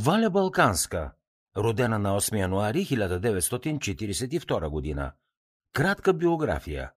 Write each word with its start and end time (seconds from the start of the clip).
Валя 0.00 0.30
Балканска, 0.30 1.10
родена 1.56 1.98
на 1.98 2.20
8 2.20 2.38
януари 2.38 2.84
1942 2.84 4.68
година. 4.68 5.12
Кратка 5.72 6.12
биография. 6.12 6.90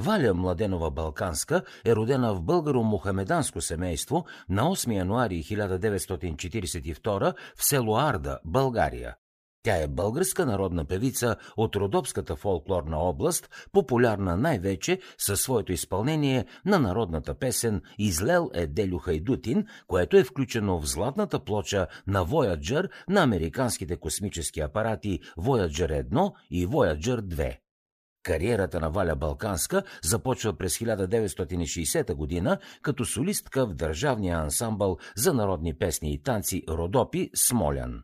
Валя 0.00 0.34
Младенова 0.34 0.90
Балканска 0.90 1.62
е 1.84 1.96
родена 1.96 2.34
в 2.34 2.42
българо-мухамеданско 2.42 3.60
семейство 3.60 4.24
на 4.48 4.62
8 4.62 4.96
януари 4.96 5.42
1942 5.42 7.34
в 7.56 7.64
село 7.64 7.96
Арда, 7.96 8.38
България. 8.44 9.16
Тя 9.62 9.76
е 9.76 9.88
българска 9.88 10.46
народна 10.46 10.84
певица 10.84 11.36
от 11.56 11.76
Родопската 11.76 12.36
фолклорна 12.36 12.98
област, 12.98 13.68
популярна 13.72 14.36
най-вече 14.36 15.00
със 15.18 15.40
своето 15.40 15.72
изпълнение 15.72 16.44
на 16.64 16.78
народната 16.78 17.34
песен 17.34 17.82
«Излел 17.98 18.50
е 18.54 18.66
Делю 18.66 18.98
Хайдутин», 18.98 19.66
което 19.86 20.16
е 20.16 20.24
включено 20.24 20.80
в 20.80 20.86
златната 20.86 21.44
плоча 21.44 21.86
на 22.06 22.26
Voyager 22.26 22.88
на 23.08 23.22
американските 23.22 23.96
космически 23.96 24.60
апарати 24.60 25.20
Voyager 25.38 26.08
1 26.08 26.32
и 26.50 26.66
Voyager 26.66 27.20
2. 27.20 27.56
Кариерата 28.22 28.80
на 28.80 28.90
Валя 28.90 29.16
Балканска 29.16 29.82
започва 30.02 30.56
през 30.56 30.78
1960 30.78 32.14
година 32.14 32.58
като 32.82 33.04
солистка 33.04 33.66
в 33.66 33.74
Държавния 33.74 34.38
ансамбъл 34.38 34.98
за 35.16 35.34
народни 35.34 35.74
песни 35.74 36.12
и 36.14 36.22
танци 36.22 36.62
Родопи 36.68 37.30
Смолян. 37.34 38.02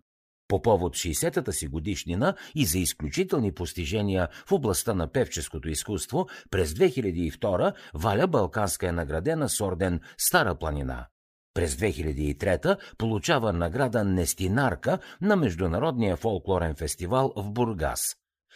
По 0.49 0.63
повод 0.63 0.95
60-та 0.95 1.53
си 1.53 1.67
годишнина 1.67 2.35
и 2.55 2.67
за 2.67 2.79
изключителни 2.79 3.53
постижения 3.53 4.29
в 4.47 4.53
областта 4.53 4.95
на 4.95 5.13
певческото 5.13 5.69
изкуство, 5.69 6.27
през 6.51 6.73
2002 6.73 7.75
Валя 7.95 8.27
Балканска 8.27 8.89
е 8.89 8.93
наградена 8.93 9.49
с 9.49 9.61
орден 9.61 10.01
Стара 10.19 10.55
планина. 10.55 11.07
През 11.55 11.77
2003 11.77 12.77
получава 12.99 13.53
награда 13.53 14.05
Нестинарка 14.05 14.99
на 15.21 15.37
Международния 15.37 16.17
фолклорен 16.17 16.75
фестивал 16.75 17.33
в 17.37 17.51
Бургас. 17.51 18.01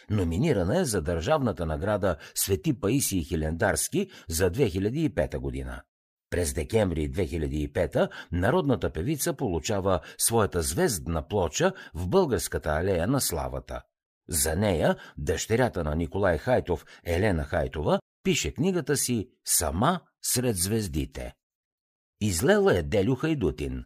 Номинирана 0.09 0.79
е 0.79 0.85
за 0.85 1.01
държавната 1.01 1.65
награда 1.65 2.15
Свети 2.35 2.79
Паисий 2.79 3.23
Хилендарски 3.23 4.09
за 4.29 4.51
2005 4.51 5.37
година. 5.37 5.81
През 6.29 6.53
декември 6.53 7.11
2005 7.11 8.09
народната 8.31 8.89
певица 8.89 9.33
получава 9.33 9.99
своята 10.17 10.61
звездна 10.61 11.27
плоча 11.27 11.73
в 11.93 12.07
Българската 12.07 12.69
алея 12.69 13.07
на 13.07 13.21
славата. 13.21 13.81
За 14.29 14.55
нея 14.55 14.95
дъщерята 15.17 15.83
на 15.83 15.95
Николай 15.95 16.37
Хайтов, 16.37 16.85
Елена 17.03 17.43
Хайтова, 17.43 17.99
пише 18.23 18.53
книгата 18.53 18.97
си 18.97 19.29
«Сама 19.45 19.99
сред 20.21 20.57
звездите». 20.57 21.33
Излела 22.21 22.77
е 22.77 22.83
Делю 22.83 23.15
Хайдутин. 23.15 23.83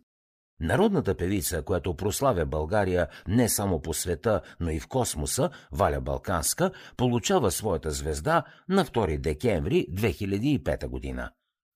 Народната 0.59 1.17
певица, 1.17 1.61
която 1.61 1.95
прославя 1.95 2.45
България 2.45 3.08
не 3.27 3.49
само 3.49 3.81
по 3.81 3.94
света, 3.94 4.41
но 4.59 4.69
и 4.69 4.80
в 4.80 4.88
космоса, 4.88 5.49
Валя 5.71 6.02
Балканска, 6.02 6.71
получава 6.97 7.52
своята 7.52 7.91
звезда 7.91 8.44
на 8.69 8.86
2 8.86 9.17
декември 9.17 9.88
2005 9.91 10.88
година. 10.88 11.31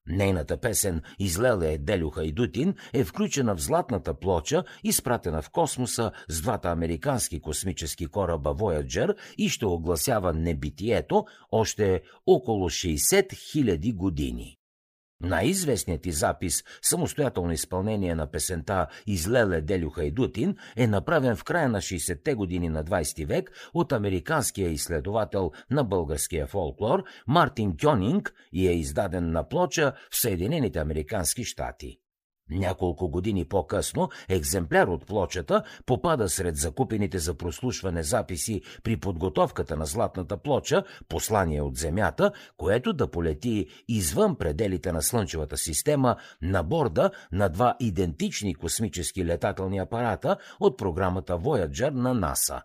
Нейната 0.08 0.58
песен 0.58 1.02
«Излеле 1.19 1.73
е 1.73 1.77
Делю 1.77 2.09
Хайдутин» 2.09 2.75
е 2.94 3.03
включена 3.03 3.55
в 3.55 3.61
златната 3.61 4.13
плоча, 4.13 4.63
изпратена 4.83 5.41
в 5.41 5.50
космоса 5.50 6.11
с 6.30 6.41
двата 6.41 6.69
американски 6.69 7.39
космически 7.39 8.05
кораба 8.05 8.50
Voyager 8.50 9.16
и 9.38 9.50
ще 9.50 9.66
огласява 9.66 10.33
небитието 10.33 11.25
още 11.52 12.02
около 12.28 12.69
60 12.69 12.97
000 12.97 13.95
години. 13.95 14.58
Най-известният 15.21 16.01
ти 16.01 16.11
запис, 16.11 16.63
самостоятелно 16.81 17.51
изпълнение 17.51 18.15
на 18.15 18.31
песента 18.31 18.87
Излеле 19.07 19.61
Делю 19.61 19.89
Хайдутин, 19.89 20.55
е 20.75 20.87
направен 20.87 21.35
в 21.35 21.43
края 21.43 21.69
на 21.69 21.81
60-те 21.81 22.33
години 22.33 22.69
на 22.69 22.83
20 22.83 23.25
век 23.25 23.69
от 23.73 23.91
американския 23.91 24.69
изследовател 24.69 25.51
на 25.71 25.83
българския 25.83 26.47
фолклор 26.47 27.03
Мартин 27.27 27.77
Кьонинг 27.77 28.33
и 28.53 28.67
е 28.67 28.72
издаден 28.72 29.31
на 29.31 29.50
плоча 29.50 29.94
в 30.11 30.17
Съединените 30.22 30.79
американски 30.79 31.44
щати. 31.44 31.97
Няколко 32.50 33.09
години 33.09 33.46
по-късно 33.46 34.09
екземпляр 34.30 34.88
от 34.88 35.06
плочата 35.06 35.63
попада 35.85 36.30
сред 36.30 36.58
закупените 36.58 37.19
за 37.19 37.34
прослушване 37.34 38.03
записи 38.03 38.62
при 38.84 38.97
подготовката 38.97 39.75
на 39.75 39.85
златната 39.85 40.38
плоча 40.38 40.84
послание 41.09 41.62
от 41.62 41.78
Земята, 41.78 42.31
което 42.57 42.94
да 42.94 43.12
полети 43.12 43.68
извън 43.88 44.36
пределите 44.36 44.91
на 44.91 45.02
Слънчевата 45.02 45.57
система 45.57 46.16
на 46.41 46.63
борда 46.63 47.12
на 47.31 47.50
два 47.50 47.75
идентични 47.80 48.56
космически 48.56 49.25
летателни 49.25 49.78
апарата 49.78 50.38
от 50.59 50.78
програмата 50.78 51.34
Voyager 51.34 51.90
на 51.90 52.13
НАСА. 52.13 52.62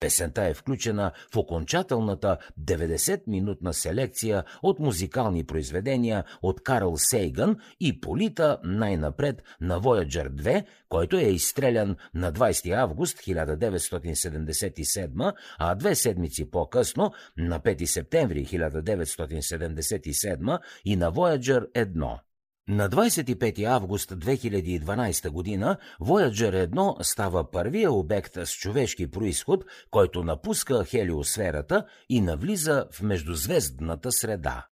Песента 0.00 0.44
е 0.44 0.54
включена 0.54 1.12
в 1.34 1.36
окончателната 1.36 2.38
90-минутна 2.60 3.72
селекция 3.72 4.44
от 4.62 4.78
музикални 4.78 5.44
произведения 5.44 6.24
от 6.42 6.62
Карл 6.62 6.94
Сейган 6.96 7.56
и 7.80 8.00
полита 8.00 8.58
най-напред 8.64 9.42
на 9.60 9.80
Voyager 9.80 10.28
2, 10.28 10.64
който 10.88 11.16
е 11.16 11.22
изстрелян 11.22 11.96
на 12.14 12.32
20 12.32 12.76
август 12.76 13.18
1977, 13.18 15.32
а 15.58 15.74
две 15.74 15.94
седмици 15.94 16.50
по-късно, 16.50 17.12
на 17.36 17.60
5 17.60 17.84
септември 17.84 18.46
1977 18.46 20.58
и 20.84 20.96
на 20.96 21.12
Voyager 21.12 21.72
1. 21.72 22.18
На 22.68 22.88
25 22.88 23.64
август 23.64 24.10
2012 24.10 25.30
година 25.30 25.76
Voyager 26.00 26.68
1 26.68 27.02
става 27.02 27.50
първия 27.50 27.92
обект 27.92 28.34
с 28.34 28.52
човешки 28.52 29.10
происход, 29.10 29.64
който 29.90 30.24
напуска 30.24 30.84
хелиосферата 30.84 31.86
и 32.08 32.20
навлиза 32.20 32.86
в 32.92 33.02
междузвездната 33.02 34.12
среда. 34.12 34.66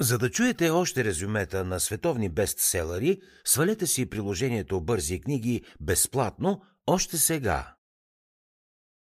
За 0.00 0.18
да 0.18 0.30
чуете 0.30 0.70
още 0.70 1.04
резюмета 1.04 1.64
на 1.64 1.80
световни 1.80 2.28
бестселери, 2.28 3.20
свалете 3.44 3.86
си 3.86 4.10
приложението 4.10 4.80
Бързи 4.80 5.20
книги 5.20 5.62
безплатно 5.80 6.62
още 6.86 7.18
сега. 7.18 7.73